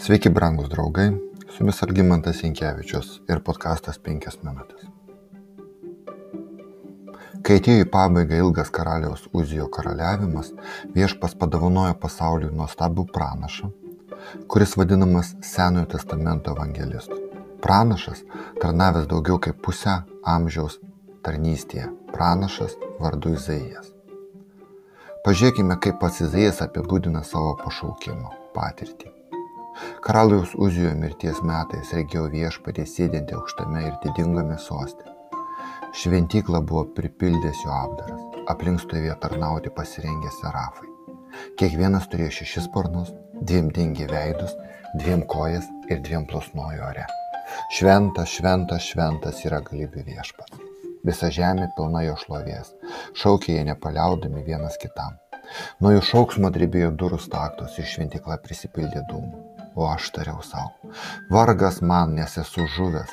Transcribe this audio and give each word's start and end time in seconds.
Sveiki, 0.00 0.30
brangus 0.30 0.68
draugai, 0.68 1.10
su 1.52 1.58
jumis 1.58 1.82
Algymantas 1.84 2.38
Inkevičius 2.48 3.08
ir 3.28 3.42
podkastas 3.44 3.98
5 4.00 4.38
minutės. 4.46 4.86
Kai 7.44 7.58
atėjo 7.60 7.82
į 7.84 7.88
pabaigą 7.92 8.38
ilgas 8.40 8.72
karaliaus 8.72 9.26
Uzijo 9.36 9.66
karaliavimas, 9.76 10.54
viešpas 10.96 11.36
padovanojo 11.42 11.98
pasauliui 12.00 12.48
nuostabų 12.62 13.04
pranašą, 13.12 13.68
kuris 14.48 14.72
vadinamas 14.80 15.34
Senojo 15.50 15.92
testamento 15.98 16.56
evangelistu. 16.56 17.20
Pranašas, 17.60 18.24
tarnavęs 18.64 19.04
daugiau 19.12 19.36
kaip 19.36 19.60
pusę 19.60 20.00
amžiaus 20.24 20.80
tarnystėje, 21.20 21.92
pranašas 22.16 22.80
vardu 23.04 23.36
Izaijas. 23.36 23.92
Pažiūrėkime, 25.28 25.76
kaip 25.76 26.00
pats 26.00 26.24
Izaijas 26.24 26.64
apibūdina 26.64 27.20
savo 27.20 27.58
pašaukimo 27.60 28.38
patirtį. 28.56 29.19
Karaliaus 30.04 30.52
Uzijo 30.66 30.90
mirties 30.98 31.40
metais 31.46 31.92
regėjau 31.96 32.26
viešpatį 32.32 32.86
sėdinti 32.88 33.36
aukštame 33.36 33.82
ir 33.86 33.96
didingame 34.04 34.58
soste. 34.58 35.06
Šventykla 36.00 36.60
buvo 36.66 36.84
pripildęs 36.96 37.64
jo 37.64 37.74
apdaras, 37.74 38.22
aplink 38.52 38.82
stovėjo 38.84 39.16
tarnauti 39.22 39.72
pasirengę 39.76 40.32
serafai. 40.38 40.88
Kiekvienas 41.60 42.08
turėjo 42.12 42.34
šešis 42.40 42.68
sparnus, 42.68 43.12
dviem 43.40 43.70
dengė 43.74 44.08
veidus, 44.10 44.56
dviem 44.94 45.24
kojas 45.34 45.68
ir 45.90 46.02
dviem 46.06 46.26
plosnojo 46.30 46.86
ore. 46.90 47.06
Šventas, 47.76 48.30
šventas, 48.36 48.86
šventas 48.92 49.44
yra 49.46 49.60
galybių 49.66 50.04
viešpats. 50.06 50.66
Visa 51.06 51.30
žemė 51.32 51.70
pilna 51.76 52.04
jo 52.04 52.16
šlovės. 52.20 52.74
Šaukė 53.16 53.56
jie 53.56 53.64
nepaliaudami 53.70 54.44
vienas 54.46 54.76
kitam. 54.82 55.16
Nuo 55.80 55.94
jų 55.96 56.04
šauksmo 56.10 56.50
drebėjo 56.54 56.92
durų 57.02 57.18
staktos 57.24 57.78
ir 57.80 57.88
šventikla 57.88 58.38
prisipildė 58.44 59.02
dūmų. 59.10 59.59
O 59.80 59.86
aš 59.88 60.10
tariau 60.12 60.42
savo. 60.44 60.92
Vargas 61.32 61.78
man, 61.80 62.12
nes 62.18 62.36
esu 62.42 62.66
žuvęs. 62.74 63.12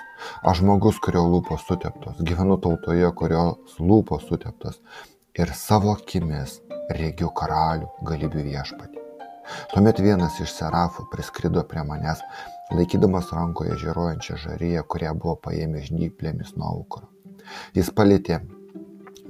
Aš 0.49 0.59
žmogus, 0.59 0.99
kurio 1.03 1.23
lūpos 1.31 1.63
suteptos. 1.63 2.19
Gyvenu 2.27 2.57
tautoje, 2.59 3.07
kurios 3.15 3.77
lūpos 3.79 4.25
suteptos. 4.27 4.81
Ir 5.39 5.53
savo 5.55 5.93
akimis 5.95 6.57
regiu 6.99 7.31
karalių 7.39 7.87
galybių 8.09 8.43
viešpatį. 8.49 9.03
Tuomet 9.71 10.01
vienas 10.03 10.41
iš 10.43 10.51
serafų 10.57 11.07
priskrido 11.13 11.63
prie 11.71 11.85
manęs, 11.87 12.19
laikydamas 12.75 13.31
rankoje 13.37 13.77
žiūrojančią 13.85 14.39
žaryją, 14.43 14.83
kurią 14.91 15.13
buvo 15.15 15.37
paėmę 15.47 15.85
žnyplėmis 15.87 16.57
nuo 16.59 16.73
aukro. 16.73 17.07
Jis 17.77 17.93
palėtė 17.95 18.41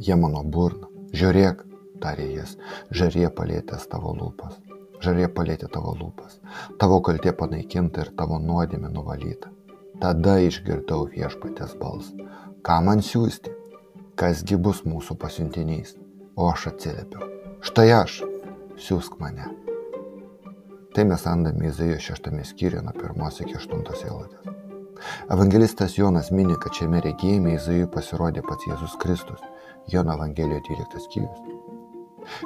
jie 0.01 0.17
mano 0.17 0.41
burną. 0.41 0.89
Žiūrėk, 1.13 1.61
tarė 2.01 2.31
jis, 2.39 2.57
žaryje 2.89 3.29
palėtęs 3.37 3.85
tavo 3.93 4.17
lūpas. 4.17 4.57
Žarė 5.03 5.27
palėtė 5.33 5.69
tavo 5.73 5.93
lūpas, 5.97 6.39
tavo 6.81 6.97
kaltė 7.05 7.33
panaikinta 7.37 8.05
ir 8.05 8.11
tavo 8.17 8.39
nuodėmė 8.41 8.89
nuvalyta. 8.93 9.51
Tada 10.01 10.37
išgirdau 10.45 11.07
viešpatės 11.13 11.77
balsą. 11.77 12.27
Ką 12.65 12.79
man 12.85 13.01
siūsti? 13.05 13.53
Kasgi 14.17 14.57
bus 14.57 14.83
mūsų 14.85 15.17
pasiuntinys? 15.21 15.95
O 16.37 16.49
aš 16.51 16.67
atsiliepiau. 16.71 17.29
Štai 17.65 17.87
aš, 17.97 18.19
siūsk 18.81 19.17
mane. 19.21 19.49
Tai 20.93 21.05
mes 21.09 21.25
randame 21.25 21.69
Izaijo 21.69 21.97
šeštame 22.01 22.45
skyriuje 22.45 22.81
nuo 22.85 22.93
pirmos 22.97 23.41
iki 23.41 23.57
aštuntos 23.57 24.01
eilutės. 24.05 24.53
Evangelistas 25.33 25.97
Jonas 25.97 26.31
mini, 26.33 26.55
kad 26.61 26.73
šiame 26.73 27.01
regėjime 27.05 27.53
Izaijui 27.57 27.89
pasirodė 27.93 28.41
pats 28.47 28.65
Jėzus 28.69 28.97
Kristus, 29.01 29.43
Jono 29.93 30.17
Evangelijoje 30.17 30.63
12 30.71 31.03
skyrius. 31.05 31.66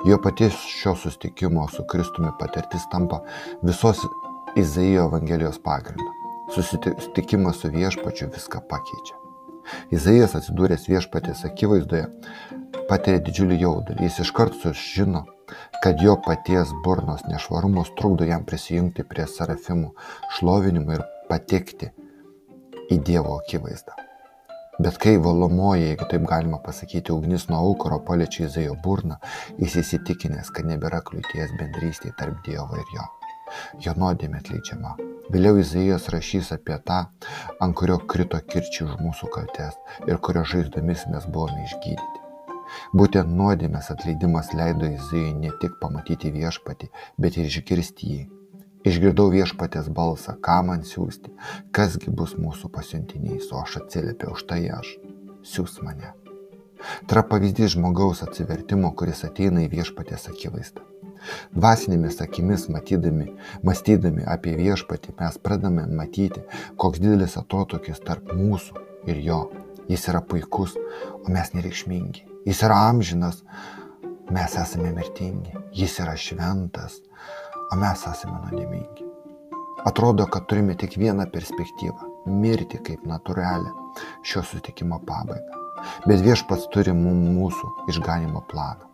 Jo 0.06 0.18
paties 0.24 0.54
šio 0.54 0.96
sustikimo 0.96 1.68
su 1.70 1.86
Kristumi 1.92 2.32
patirtis 2.40 2.88
tampa 2.92 3.22
visos 3.62 4.04
Izaijo 4.56 5.06
Evangelijos 5.06 5.60
pagrindu. 5.64 6.12
Susitikimas 6.56 7.62
su 7.62 7.70
viešpačiu 7.72 8.28
viską 8.34 8.60
pakeičia. 8.70 9.16
Izaijas 9.94 10.36
atsidūręs 10.36 10.88
viešpatės 10.90 11.46
akivaizdoje 11.48 12.08
patiria 12.90 13.22
didžiulį 13.24 13.62
jaudulį. 13.62 14.08
Jis 14.10 14.20
iškart 14.26 14.58
sužino, 14.60 15.24
kad 15.84 16.04
jo 16.04 16.18
paties 16.26 16.74
burnos 16.84 17.24
nešvarumus 17.30 17.94
trukdo 18.00 18.28
jam 18.28 18.46
prisijungti 18.48 19.08
prie 19.08 19.28
serafimų 19.28 19.94
šlovinimo 20.38 20.98
ir 20.98 21.06
patekti 21.30 21.92
į 22.92 23.00
Dievo 23.08 23.38
akivaizdą. 23.40 24.11
Bet 24.82 24.96
kai 24.98 25.18
valomoji, 25.22 25.84
jeigu 25.84 26.06
taip 26.10 26.24
galima 26.30 26.58
pasakyti, 26.66 27.14
ugnis 27.14 27.44
nuo 27.50 27.60
aukoro 27.68 28.00
paliečia 28.08 28.48
Izaijo 28.48 28.74
burną, 28.86 29.18
jis 29.60 29.76
įsitikinęs, 29.82 30.50
kad 30.56 30.66
nebėra 30.66 31.04
kliūties 31.06 31.54
bendrystėje 31.60 32.16
tarp 32.18 32.40
Dievo 32.48 32.80
ir 32.82 32.96
jo. 32.96 33.06
Jo 33.86 33.94
nuodėmė 34.02 34.42
atleidžiama. 34.42 34.96
Vėliau 35.36 35.62
Izaijas 35.62 36.10
rašys 36.16 36.50
apie 36.58 36.80
tą, 36.88 37.00
ant 37.62 37.78
kurio 37.78 38.00
krito 38.16 38.42
kirčiai 38.56 38.88
už 38.88 38.98
mūsų 39.06 39.30
kaltes 39.38 39.78
ir 40.10 40.18
kurio 40.26 40.48
žaizdomis 40.56 41.06
mes 41.14 41.30
buvome 41.30 41.68
išgydyti. 41.68 42.26
Būtent 42.98 43.38
nuodėmės 43.38 43.94
atleidimas 43.94 44.54
leido 44.58 44.90
Izaijui 44.90 45.38
ne 45.46 45.54
tik 45.62 45.78
pamatyti 45.84 46.34
viešpatį, 46.34 46.90
bet 47.22 47.38
ir 47.38 47.52
išgirsti 47.54 48.16
jį 48.16 48.30
Išgirdau 48.88 49.30
viešpatės 49.30 49.92
balsą, 49.94 50.38
ką 50.42 50.62
man 50.66 50.86
siūsti, 50.88 51.30
kasgi 51.76 52.10
bus 52.10 52.34
mūsų 52.40 52.72
pasiuntiniais, 52.74 53.52
o 53.54 53.62
aš 53.62 53.82
atsiliepiau 53.84 54.34
už 54.34 54.48
tai 54.50 54.64
aš, 54.74 54.96
siūs 55.46 55.78
mane. 55.86 56.16
Yra 57.06 57.22
pavyzdys 57.30 57.76
žmogaus 57.76 58.24
atsivertimo, 58.26 58.90
kuris 58.98 59.22
ateina 59.28 59.62
į 59.68 59.70
viešpatės 59.76 60.32
akivaizdą. 60.32 60.82
Dvasinėmis 61.54 62.18
akimis 62.26 62.66
matydami, 62.74 63.28
mąstydami 63.68 64.26
apie 64.26 64.56
viešpatį, 64.58 65.14
mes 65.20 65.38
pradame 65.46 65.86
matyti, 66.00 66.42
koks 66.82 67.04
didelis 67.04 67.38
atotokis 67.38 68.02
tarp 68.02 68.34
mūsų 68.34 68.82
ir 69.12 69.22
jo. 69.28 69.42
Jis 69.92 70.08
yra 70.10 70.24
puikus, 70.26 70.74
o 71.22 71.30
mes 71.30 71.54
nereikšmingi. 71.54 72.26
Jis 72.48 72.64
yra 72.66 72.80
amžinas, 72.88 73.44
mes 74.34 74.58
esame 74.58 74.94
mirtingi. 74.96 75.54
Jis 75.78 76.00
yra 76.02 76.18
šventas, 76.18 77.02
o 77.72 77.80
mes 77.80 78.06
esame 78.12 78.38
nuodėmingi. 78.44 79.08
Atrodo, 79.88 80.28
kad 80.30 80.46
turime 80.46 80.76
tik 80.78 80.98
vieną 81.02 81.26
perspektyvą- 81.34 82.12
mirti 82.44 82.78
kaip 82.78 83.08
natūralią 83.08 83.72
šio 84.24 84.44
sutikimo 84.44 85.00
pabaigą. 85.00 85.60
Bet 86.06 86.22
viešpats 86.22 86.68
turi 86.74 86.94
mūsų 86.94 87.90
išganimo 87.90 88.44
planą. 88.52 88.86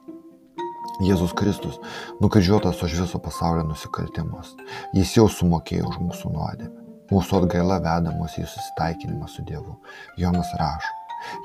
Jėzus 1.04 1.34
Kristus 1.36 1.80
nukryžiuotas 2.22 2.84
už 2.84 3.02
viso 3.02 3.20
pasaulio 3.20 3.64
nusikaltimus. 3.68 4.56
Jis 4.94 5.18
jau 5.18 5.28
sumokėjo 5.28 5.90
už 5.92 5.98
mūsų 6.08 6.32
nuodėmę. 6.34 6.78
Mūsų 7.12 7.44
atgaila 7.44 7.78
veda 7.80 8.12
mus 8.18 8.34
į 8.40 8.46
susitaikinimą 8.48 9.28
su 9.32 9.44
Dievu. 9.48 9.78
Jonas 10.18 10.50
rašo, 10.60 10.94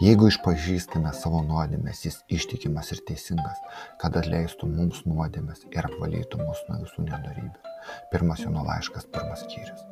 Jeigu 0.03 0.29
išpažįstame 0.29 1.13
savo 1.17 1.41
nuodėmės, 1.47 2.05
jis 2.07 2.19
ištikimas 2.37 2.93
ir 2.95 3.01
teisingas, 3.09 3.61
kad 4.03 4.17
atleistų 4.21 4.69
mums 4.69 5.03
nuodėmės 5.09 5.65
ir 5.73 5.89
apvalytų 5.89 6.43
mus 6.43 6.61
nuo 6.69 6.83
visų 6.85 7.07
nedarybių. 7.09 7.75
Pirmas 8.13 8.45
Jono 8.45 8.65
laiškas, 8.69 9.09
pirmas 9.15 9.45
skyrius. 9.47 9.83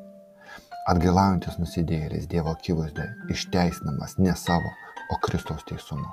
Atgailaujantis 0.91 1.59
nusidėjėlis 1.61 2.29
Dievo 2.31 2.55
akivaizdoje 2.55 3.33
išteisinamas 3.35 4.17
ne 4.19 4.35
savo, 4.37 4.73
o 5.11 5.19
Kristaus 5.25 5.65
teisumu. 5.69 6.09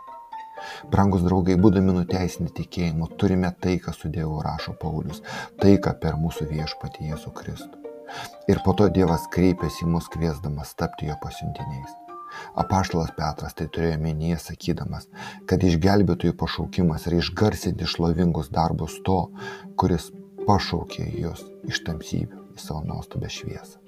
Brangus 0.91 1.23
draugai, 1.25 1.55
būdami 1.61 1.93
nuteisinti 1.93 2.55
tikėjimu, 2.61 3.11
turime 3.21 3.51
taiką 3.65 3.93
su 3.93 4.11
Dievu, 4.13 4.39
rašo 4.45 4.73
Paulius, 4.81 5.21
taiką 5.61 5.93
per 6.01 6.17
mūsų 6.23 6.49
viešpatį 6.51 7.11
Jėzų 7.11 7.35
Kristų. 7.37 7.93
Ir 8.51 8.63
po 8.65 8.73
to 8.79 8.89
Dievas 8.97 9.29
kreipėsi 9.33 9.85
į 9.85 9.93
mus 9.93 10.09
kviesdamas 10.13 10.75
tapti 10.79 11.11
jo 11.11 11.17
pasiuntiniais. 11.23 12.06
Apaštalas 12.59 13.13
Petras 13.17 13.57
tai 13.57 13.67
turėjo 13.73 13.97
menyje 14.03 14.37
sakydamas, 14.43 15.09
kad 15.49 15.63
išgelbėtojų 15.63 16.35
pašaukimas 16.39 17.07
yra 17.09 17.21
išgarsinti 17.23 17.87
šlovingus 17.89 18.51
darbus 18.53 18.99
to, 19.07 19.19
kuris 19.79 20.11
pašaukė 20.47 21.09
juos 21.21 21.43
iš 21.67 21.83
tamsybių 21.87 22.45
į 22.55 22.63
savo 22.63 22.83
nuostabę 22.87 23.31
šviesą. 23.31 23.83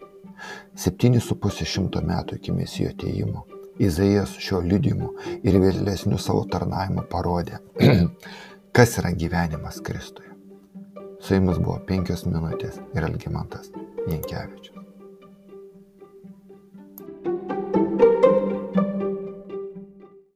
Septynis 0.79 1.27
su 1.27 1.35
pusė 1.35 1.67
šimto 1.67 2.01
metų 2.05 2.39
iki 2.39 2.55
mesijo 2.55 2.93
ateimo 2.93 3.45
Izaijas 3.79 4.33
šio 4.43 4.59
liudimu 4.59 5.13
ir 5.47 5.55
vėlesniu 5.63 6.17
savo 6.19 6.41
tarnavimu 6.51 7.05
parodė, 7.11 7.61
kas 8.75 8.97
yra 8.99 9.13
gyvenimas 9.15 9.79
Kristuje. 9.85 10.33
Su 11.23 11.37
jumis 11.37 11.61
buvo 11.63 11.77
penkios 11.87 12.25
minutės 12.27 12.79
ir 12.95 13.07
Algimantas 13.07 13.71
Jankievičius. 14.09 14.88